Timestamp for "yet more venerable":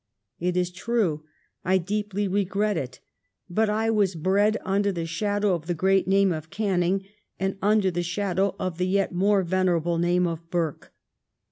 8.87-9.99